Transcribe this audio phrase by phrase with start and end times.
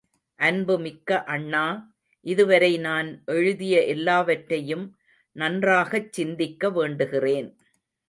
[0.39, 1.65] அன்புமிக்க அண்ணா,
[2.25, 4.85] இதுவரை நான் எழுதிய எல்லாவற்றையும்
[5.35, 7.49] நன்றாகச் சிந்திக்க வேண்டுகிறேன்.